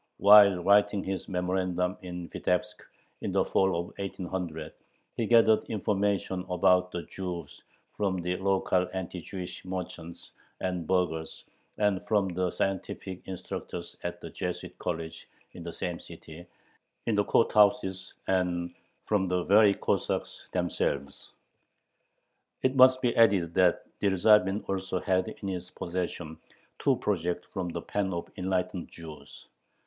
While 0.17 0.63
writing 0.63 1.03
his 1.03 1.29
memorandum 1.29 1.95
in 2.01 2.27
Vitebsk, 2.29 2.81
in 3.21 3.31
the 3.31 3.45
fall 3.45 3.79
of 3.79 3.85
1800, 3.99 4.73
he 5.15 5.27
gathered 5.27 5.63
information 5.65 6.43
about 6.49 6.89
the 6.91 7.03
Jews 7.03 7.61
from 7.95 8.17
the 8.17 8.35
local 8.37 8.89
anti 8.95 9.21
Jewish 9.21 9.63
merchants 9.63 10.31
and 10.59 10.87
burghers, 10.87 11.43
and 11.77 12.03
from 12.07 12.29
the 12.29 12.49
"scientific" 12.49 13.21
instructors 13.27 13.95
at 14.01 14.19
the 14.19 14.31
Jesuit 14.31 14.75
College 14.79 15.29
in 15.51 15.61
the 15.61 15.71
same 15.71 15.99
city, 15.99 16.47
in 17.05 17.13
the 17.13 17.23
court 17.23 17.51
houses, 17.53 18.15
and 18.25 18.73
from 19.05 19.27
"the 19.27 19.43
very 19.43 19.75
Cossacks 19.75 20.49
themselves." 20.51 21.29
It 22.63 22.75
must 22.75 23.03
be 23.03 23.15
added 23.15 23.53
that 23.53 23.85
Dyerzhavin 23.99 24.67
also 24.67 24.99
had 24.99 25.27
in 25.27 25.49
his 25.49 25.69
possession 25.69 26.39
two 26.79 26.95
projects 26.95 27.45
from 27.53 27.69
the 27.69 27.83
pen 27.83 28.11
of 28.13 28.31
"enlightened 28.35 28.89
Jews." 28.89 29.45